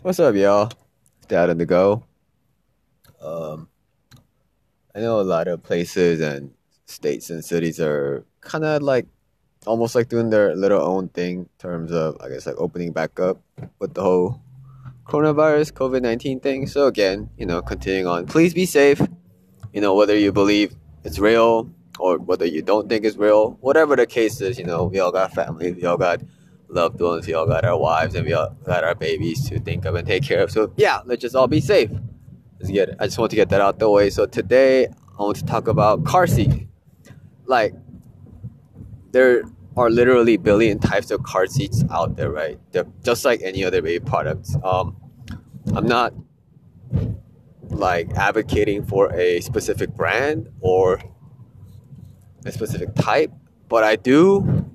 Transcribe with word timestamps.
What's 0.00 0.20
up, 0.20 0.36
y'all? 0.36 0.70
Dad 1.26 1.50
on 1.50 1.58
the 1.58 1.66
go. 1.66 2.04
Um, 3.20 3.68
I 4.94 5.00
know 5.00 5.20
a 5.20 5.22
lot 5.22 5.48
of 5.48 5.64
places 5.64 6.20
and 6.20 6.52
states 6.86 7.30
and 7.30 7.44
cities 7.44 7.80
are 7.80 8.24
kind 8.40 8.64
of 8.64 8.80
like 8.80 9.06
almost 9.66 9.96
like 9.96 10.08
doing 10.08 10.30
their 10.30 10.54
little 10.54 10.80
own 10.80 11.08
thing 11.08 11.38
in 11.40 11.48
terms 11.58 11.90
of, 11.90 12.16
I 12.20 12.28
guess, 12.28 12.46
like 12.46 12.54
opening 12.58 12.92
back 12.92 13.18
up 13.18 13.40
with 13.80 13.94
the 13.94 14.02
whole 14.02 14.40
coronavirus, 15.04 15.72
COVID 15.72 16.02
19 16.02 16.38
thing. 16.38 16.68
So, 16.68 16.86
again, 16.86 17.28
you 17.36 17.44
know, 17.44 17.60
continuing 17.60 18.06
on, 18.06 18.26
please 18.26 18.54
be 18.54 18.66
safe. 18.66 19.02
You 19.72 19.80
know, 19.80 19.96
whether 19.96 20.16
you 20.16 20.30
believe 20.30 20.76
it's 21.02 21.18
real 21.18 21.72
or 21.98 22.18
whether 22.18 22.46
you 22.46 22.62
don't 22.62 22.88
think 22.88 23.04
it's 23.04 23.16
real, 23.16 23.58
whatever 23.62 23.96
the 23.96 24.06
case 24.06 24.40
is, 24.40 24.60
you 24.60 24.64
know, 24.64 24.84
we 24.84 25.00
all 25.00 25.10
got 25.10 25.34
families, 25.34 25.74
we 25.74 25.84
all 25.86 25.98
got 25.98 26.20
loved 26.68 27.00
ones, 27.00 27.26
we 27.26 27.34
all 27.34 27.46
got 27.46 27.64
our 27.64 27.78
wives, 27.78 28.14
and 28.14 28.26
we 28.26 28.32
all 28.32 28.56
got 28.64 28.84
our 28.84 28.94
babies 28.94 29.48
to 29.48 29.58
think 29.60 29.84
of 29.84 29.94
and 29.94 30.06
take 30.06 30.22
care 30.22 30.42
of. 30.42 30.50
So 30.50 30.72
yeah, 30.76 31.00
let's 31.04 31.22
just 31.22 31.34
all 31.34 31.48
be 31.48 31.60
safe. 31.60 31.90
Let's 32.58 32.70
get 32.70 32.90
it. 32.90 32.96
I 32.98 33.06
just 33.06 33.18
want 33.18 33.30
to 33.30 33.36
get 33.36 33.48
that 33.50 33.60
out 33.60 33.78
the 33.78 33.90
way. 33.90 34.10
So 34.10 34.26
today 34.26 34.86
I 34.86 35.22
want 35.22 35.36
to 35.36 35.44
talk 35.44 35.68
about 35.68 36.04
car 36.04 36.26
seat. 36.26 36.68
Like 37.46 37.74
there 39.12 39.44
are 39.76 39.90
literally 39.90 40.36
billion 40.36 40.78
types 40.78 41.10
of 41.10 41.22
car 41.22 41.46
seats 41.46 41.84
out 41.90 42.16
there, 42.16 42.30
right? 42.30 42.58
They're 42.72 42.86
just 43.04 43.24
like 43.24 43.40
any 43.42 43.64
other 43.64 43.80
baby 43.80 44.04
products. 44.04 44.56
Um, 44.62 44.96
I'm 45.74 45.86
not 45.86 46.12
like 47.70 48.10
advocating 48.16 48.84
for 48.84 49.12
a 49.12 49.40
specific 49.40 49.94
brand 49.94 50.48
or 50.60 51.00
a 52.44 52.52
specific 52.52 52.94
type, 52.96 53.30
but 53.68 53.84
I 53.84 53.96
do 53.96 54.68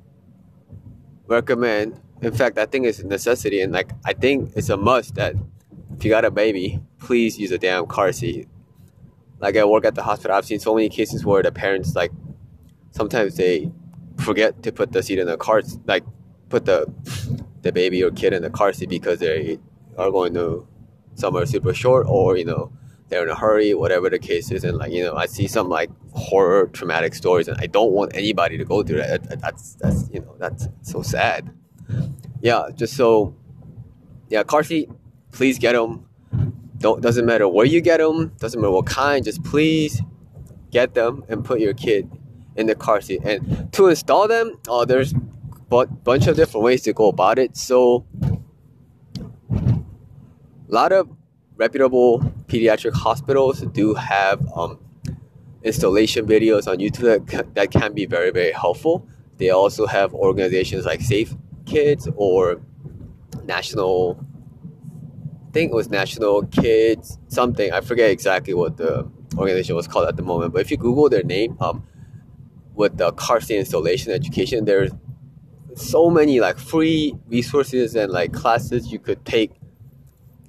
recommend. 1.27 1.99
In 2.21 2.31
fact, 2.33 2.57
I 2.57 2.65
think 2.65 2.85
it's 2.85 2.99
a 2.99 3.07
necessity, 3.07 3.61
and 3.61 3.73
like 3.73 3.91
I 4.05 4.13
think 4.13 4.51
it's 4.55 4.69
a 4.69 4.77
must 4.77 5.15
that 5.15 5.35
if 5.97 6.03
you 6.03 6.09
got 6.09 6.25
a 6.25 6.31
baby, 6.31 6.81
please 6.99 7.37
use 7.37 7.51
a 7.51 7.57
damn 7.57 7.85
car 7.85 8.11
seat. 8.11 8.47
Like 9.39 9.57
I 9.57 9.65
work 9.65 9.85
at 9.85 9.95
the 9.95 10.03
hospital, 10.03 10.35
I've 10.35 10.45
seen 10.45 10.59
so 10.59 10.73
many 10.73 10.89
cases 10.89 11.25
where 11.25 11.43
the 11.43 11.51
parents 11.51 11.95
like 11.95 12.11
sometimes 12.91 13.35
they 13.35 13.71
forget 14.17 14.63
to 14.63 14.71
put 14.71 14.91
the 14.91 15.03
seat 15.03 15.19
in 15.19 15.27
the 15.27 15.37
car, 15.37 15.61
like 15.85 16.03
put 16.49 16.65
the 16.65 16.91
the 17.61 17.71
baby 17.71 18.03
or 18.03 18.11
kid 18.11 18.33
in 18.33 18.41
the 18.41 18.49
car 18.49 18.73
seat 18.73 18.89
because 18.89 19.19
they 19.19 19.59
are 19.97 20.11
going 20.11 20.33
to 20.33 20.67
somewhere 21.15 21.45
super 21.45 21.73
short 21.73 22.05
or 22.07 22.37
you 22.37 22.45
know 22.45 22.71
they're 23.13 23.23
in 23.23 23.29
a 23.29 23.35
hurry, 23.35 23.75
whatever 23.75 24.09
the 24.09 24.17
case 24.17 24.51
is. 24.51 24.63
And 24.63 24.77
like, 24.77 24.91
you 24.91 25.03
know, 25.03 25.15
I 25.15 25.27
see 25.27 25.47
some 25.47 25.69
like 25.69 25.91
horror 26.13 26.67
traumatic 26.67 27.13
stories 27.13 27.47
and 27.47 27.57
I 27.59 27.67
don't 27.67 27.91
want 27.91 28.15
anybody 28.15 28.57
to 28.57 28.65
go 28.65 28.81
through 28.81 28.97
that. 28.97 29.39
That's, 29.39 29.75
that's, 29.75 30.09
you 30.11 30.19
know, 30.21 30.35
that's 30.39 30.67
so 30.81 31.03
sad. 31.03 31.51
Yeah. 32.41 32.69
Just 32.73 32.95
so, 32.95 33.35
yeah, 34.29 34.41
car 34.41 34.63
seat, 34.63 34.89
please 35.31 35.59
get 35.59 35.73
them. 35.73 36.07
Don't, 36.79 37.01
doesn't 37.01 37.25
matter 37.25 37.47
where 37.47 37.67
you 37.67 37.81
get 37.81 37.99
them. 37.99 38.33
Doesn't 38.39 38.59
matter 38.59 38.71
what 38.71 38.87
kind. 38.87 39.23
Just 39.23 39.43
please 39.43 40.01
get 40.71 40.95
them 40.95 41.23
and 41.29 41.45
put 41.45 41.59
your 41.59 41.75
kid 41.75 42.09
in 42.55 42.65
the 42.65 42.73
car 42.73 42.99
seat. 42.99 43.21
And 43.23 43.71
to 43.73 43.89
install 43.89 44.27
them, 44.27 44.59
oh, 44.67 44.85
there's 44.85 45.13
a 45.13 45.85
bunch 45.85 46.25
of 46.25 46.35
different 46.35 46.63
ways 46.63 46.81
to 46.83 46.93
go 46.93 47.09
about 47.09 47.37
it. 47.37 47.55
So, 47.57 48.05
a 49.51 49.83
lot 50.67 50.91
of 50.91 51.09
reputable 51.55 52.32
pediatric 52.47 52.93
hospitals 52.93 53.61
do 53.61 53.93
have 53.93 54.45
um, 54.55 54.79
installation 55.63 56.25
videos 56.25 56.67
on 56.67 56.77
YouTube 56.77 57.25
that, 57.27 57.53
that 57.55 57.71
can 57.71 57.93
be 57.93 58.05
very, 58.05 58.31
very 58.31 58.51
helpful. 58.51 59.07
They 59.37 59.49
also 59.49 59.85
have 59.87 60.13
organizations 60.13 60.85
like 60.85 61.01
Safe 61.01 61.33
Kids 61.65 62.07
or 62.15 62.61
National, 63.43 64.19
I 65.47 65.51
think 65.51 65.71
it 65.71 65.75
was 65.75 65.89
National 65.89 66.43
Kids 66.47 67.17
something. 67.27 67.71
I 67.71 67.81
forget 67.81 68.09
exactly 68.11 68.53
what 68.53 68.77
the 68.77 69.09
organization 69.37 69.75
was 69.75 69.87
called 69.87 70.07
at 70.07 70.15
the 70.15 70.23
moment. 70.23 70.53
But 70.53 70.61
if 70.61 70.71
you 70.71 70.77
Google 70.77 71.09
their 71.09 71.23
name, 71.23 71.57
um, 71.59 71.85
with 72.75 72.97
the 72.97 73.11
car 73.13 73.39
seat 73.39 73.57
installation 73.57 74.11
education, 74.11 74.65
there's 74.65 74.91
so 75.75 76.09
many 76.09 76.39
like 76.39 76.57
free 76.57 77.15
resources 77.27 77.95
and 77.95 78.11
like 78.11 78.33
classes 78.33 78.91
you 78.91 78.99
could 78.99 79.23
take 79.25 79.51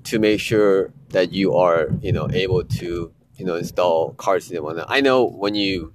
to 0.04 0.18
make 0.18 0.40
sure 0.40 0.92
that 1.10 1.32
you 1.32 1.54
are 1.54 1.88
you 2.00 2.12
know 2.12 2.28
able 2.32 2.64
to 2.64 3.12
you 3.36 3.44
know 3.44 3.56
install 3.56 4.12
car 4.14 4.40
seats 4.40 4.52
and 4.56 4.64
whatnot. 4.64 4.86
I 4.88 5.00
know 5.00 5.24
when 5.24 5.54
you 5.54 5.94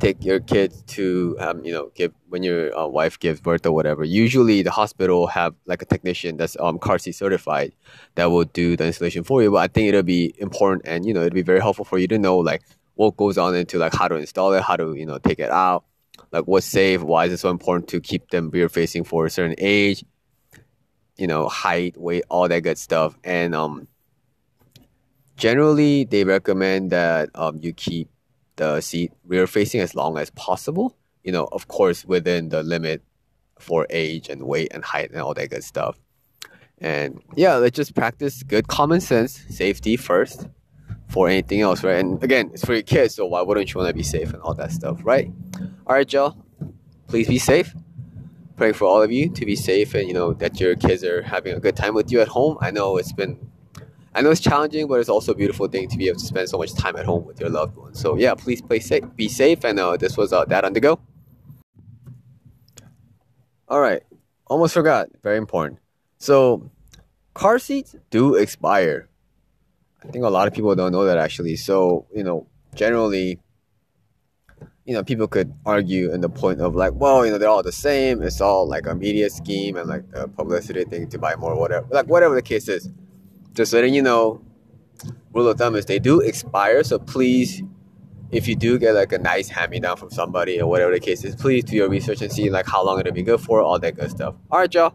take 0.00 0.24
your 0.24 0.40
kids 0.40 0.82
to 0.82 1.36
um, 1.40 1.64
you 1.64 1.72
know 1.72 1.90
give 1.94 2.12
when 2.28 2.42
your 2.42 2.76
uh, 2.76 2.86
wife 2.86 3.18
gives 3.18 3.40
birth 3.40 3.64
or 3.66 3.72
whatever 3.72 4.04
usually 4.04 4.62
the 4.62 4.70
hospital 4.70 5.26
have 5.26 5.54
like 5.66 5.82
a 5.82 5.84
technician 5.84 6.36
that's 6.36 6.56
um, 6.60 6.78
car 6.78 6.98
seat 6.98 7.12
certified 7.12 7.72
that 8.14 8.26
will 8.26 8.44
do 8.44 8.76
the 8.76 8.86
installation 8.86 9.24
for 9.24 9.42
you 9.42 9.50
but 9.50 9.58
i 9.58 9.66
think 9.66 9.88
it'll 9.88 10.02
be 10.02 10.34
important 10.38 10.82
and 10.86 11.06
you 11.06 11.14
know 11.14 11.22
it'll 11.22 11.34
be 11.34 11.42
very 11.42 11.60
helpful 11.60 11.84
for 11.84 11.98
you 11.98 12.06
to 12.08 12.18
know 12.18 12.38
like 12.38 12.62
what 12.94 13.16
goes 13.16 13.38
on 13.38 13.54
into 13.54 13.78
like 13.78 13.94
how 13.94 14.08
to 14.08 14.16
install 14.16 14.52
it 14.52 14.62
how 14.62 14.76
to 14.76 14.94
you 14.94 15.06
know 15.06 15.18
take 15.18 15.38
it 15.38 15.50
out 15.50 15.84
like 16.32 16.44
what's 16.44 16.66
safe 16.66 17.02
why 17.02 17.26
is 17.26 17.32
it 17.32 17.38
so 17.38 17.50
important 17.50 17.88
to 17.88 18.00
keep 18.00 18.30
them 18.30 18.50
rear 18.50 18.68
facing 18.68 19.04
for 19.04 19.26
a 19.26 19.30
certain 19.30 19.54
age 19.58 20.04
you 21.18 21.26
know, 21.26 21.48
height, 21.48 21.96
weight, 21.96 22.24
all 22.30 22.48
that 22.48 22.62
good 22.62 22.78
stuff. 22.78 23.18
And 23.24 23.54
um, 23.54 23.88
generally, 25.36 26.04
they 26.04 26.24
recommend 26.24 26.90
that 26.92 27.30
um, 27.34 27.58
you 27.60 27.72
keep 27.72 28.08
the 28.56 28.80
seat 28.80 29.12
rear 29.26 29.46
facing 29.46 29.80
as 29.80 29.94
long 29.94 30.16
as 30.16 30.30
possible. 30.30 30.96
You 31.24 31.32
know, 31.32 31.48
of 31.50 31.68
course, 31.68 32.04
within 32.04 32.48
the 32.48 32.62
limit 32.62 33.02
for 33.58 33.86
age 33.90 34.28
and 34.28 34.44
weight 34.44 34.68
and 34.72 34.84
height 34.84 35.10
and 35.10 35.20
all 35.20 35.34
that 35.34 35.50
good 35.50 35.64
stuff. 35.64 35.98
And 36.80 37.20
yeah, 37.34 37.56
let's 37.56 37.74
just 37.74 37.94
practice 37.94 38.44
good 38.44 38.68
common 38.68 39.00
sense, 39.00 39.44
safety 39.50 39.96
first 39.96 40.46
for 41.08 41.28
anything 41.28 41.60
else, 41.60 41.82
right? 41.82 41.98
And 41.98 42.22
again, 42.22 42.50
it's 42.54 42.64
for 42.64 42.74
your 42.74 42.82
kids, 42.82 43.16
so 43.16 43.26
why 43.26 43.42
wouldn't 43.42 43.74
you 43.74 43.78
want 43.78 43.88
to 43.88 43.94
be 43.94 44.04
safe 44.04 44.32
and 44.32 44.40
all 44.42 44.54
that 44.54 44.70
stuff, 44.70 45.00
right? 45.02 45.28
All 45.86 45.96
right, 45.96 46.06
Joe, 46.06 46.36
please 47.08 47.26
be 47.26 47.38
safe 47.38 47.74
praying 48.58 48.74
for 48.74 48.84
all 48.84 49.00
of 49.00 49.10
you 49.10 49.30
to 49.30 49.46
be 49.46 49.56
safe 49.56 49.94
and 49.94 50.06
you 50.06 50.12
know 50.12 50.34
that 50.34 50.60
your 50.60 50.76
kids 50.76 51.02
are 51.04 51.22
having 51.22 51.54
a 51.54 51.60
good 51.60 51.76
time 51.76 51.94
with 51.94 52.12
you 52.12 52.20
at 52.20 52.28
home. 52.28 52.58
I 52.60 52.70
know 52.70 52.98
it's 52.98 53.12
been 53.12 53.38
I 54.14 54.20
know 54.20 54.30
it's 54.30 54.40
challenging, 54.40 54.88
but 54.88 54.98
it's 55.00 55.08
also 55.08 55.32
a 55.32 55.34
beautiful 55.34 55.68
thing 55.68 55.88
to 55.88 55.96
be 55.96 56.08
able 56.08 56.18
to 56.18 56.26
spend 56.26 56.48
so 56.48 56.58
much 56.58 56.74
time 56.74 56.96
at 56.96 57.04
home 57.06 57.24
with 57.24 57.40
your 57.40 57.50
loved 57.50 57.76
ones. 57.76 58.00
So 58.00 58.16
yeah, 58.16 58.34
please 58.34 58.60
play 58.60 58.80
safe, 58.80 59.04
be 59.14 59.28
safe, 59.28 59.64
and 59.64 59.78
uh, 59.78 59.96
this 59.96 60.16
was 60.16 60.32
uh, 60.32 60.44
Dad 60.44 60.64
on 60.64 60.72
the 60.72 60.80
go. 60.80 60.98
All 63.68 63.80
right, 63.80 64.02
almost 64.46 64.74
forgot. 64.74 65.08
Very 65.22 65.36
important. 65.36 65.78
So, 66.16 66.70
car 67.34 67.58
seats 67.58 67.94
do 68.10 68.34
expire. 68.34 69.08
I 70.02 70.08
think 70.08 70.24
a 70.24 70.30
lot 70.30 70.48
of 70.48 70.54
people 70.54 70.74
don't 70.74 70.90
know 70.90 71.04
that 71.04 71.18
actually. 71.18 71.56
So 71.56 72.06
you 72.12 72.24
know, 72.24 72.46
generally, 72.74 73.38
you 74.88 74.94
know, 74.94 75.04
people 75.04 75.28
could 75.28 75.52
argue 75.66 76.10
in 76.14 76.22
the 76.22 76.30
point 76.30 76.62
of 76.62 76.74
like, 76.74 76.94
well, 76.94 77.26
you 77.26 77.30
know, 77.30 77.36
they're 77.36 77.50
all 77.50 77.62
the 77.62 77.70
same. 77.70 78.22
It's 78.22 78.40
all 78.40 78.66
like 78.66 78.86
a 78.86 78.94
media 78.94 79.28
scheme 79.28 79.76
and 79.76 79.86
like 79.86 80.04
a 80.14 80.26
publicity 80.26 80.84
thing 80.84 81.10
to 81.10 81.18
buy 81.18 81.36
more, 81.36 81.54
whatever. 81.54 81.86
Like 81.90 82.06
whatever 82.06 82.34
the 82.34 82.40
case 82.40 82.68
is, 82.68 82.88
just 83.52 83.74
letting 83.74 83.92
you 83.92 84.00
know, 84.00 84.40
rule 85.34 85.46
of 85.46 85.58
thumb 85.58 85.76
is 85.76 85.84
they 85.84 85.98
do 85.98 86.20
expire. 86.20 86.82
So 86.84 86.98
please, 86.98 87.62
if 88.30 88.48
you 88.48 88.56
do 88.56 88.78
get 88.78 88.94
like 88.94 89.12
a 89.12 89.18
nice 89.18 89.50
hand 89.50 89.72
me 89.72 89.78
down 89.78 89.98
from 89.98 90.08
somebody 90.08 90.58
or 90.58 90.66
whatever 90.66 90.92
the 90.92 91.00
case 91.00 91.22
is, 91.22 91.36
please 91.36 91.64
do 91.64 91.76
your 91.76 91.90
research 91.90 92.22
and 92.22 92.32
see 92.32 92.48
like 92.48 92.66
how 92.66 92.82
long 92.82 92.98
it'll 92.98 93.12
be 93.12 93.22
good 93.22 93.42
for, 93.42 93.60
all 93.60 93.78
that 93.78 93.94
good 93.94 94.10
stuff. 94.10 94.36
All 94.50 94.60
right, 94.60 94.72
y'all. 94.72 94.94